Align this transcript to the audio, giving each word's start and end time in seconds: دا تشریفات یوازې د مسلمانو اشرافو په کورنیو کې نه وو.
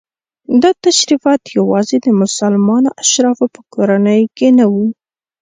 دا 0.61 0.71
تشریفات 0.87 1.41
یوازې 1.57 1.97
د 2.01 2.07
مسلمانو 2.21 2.89
اشرافو 3.03 3.45
په 3.55 3.61
کورنیو 3.73 4.31
کې 4.37 4.47
نه 4.57 4.65
وو. 4.71 4.87